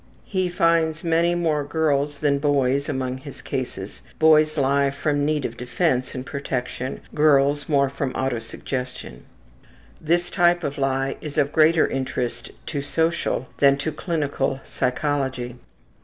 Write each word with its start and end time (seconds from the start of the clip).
He 0.25 0.49
finds 0.49 1.03
many 1.03 1.35
more 1.35 1.63
girls 1.63 2.17
than 2.17 2.39
boys 2.39 2.89
among 2.89 3.19
his 3.19 3.39
cases; 3.39 4.01
boys 4.17 4.57
lie 4.57 4.89
from 4.89 5.23
need 5.25 5.45
of 5.45 5.57
defense 5.57 6.15
and 6.15 6.25
protection, 6.25 7.01
girls 7.13 7.69
more 7.69 7.87
from 7.87 8.11
autosuggestion. 8.13 9.25
This 10.01 10.31
type 10.31 10.63
of 10.63 10.79
lie 10.79 11.17
is 11.21 11.37
of 11.37 11.53
greater 11.53 11.87
interest 11.87 12.49
to 12.65 12.81
social 12.81 13.47
than 13.59 13.77
to 13.77 13.91
clinical 13.91 14.59
psychology. 14.63 15.57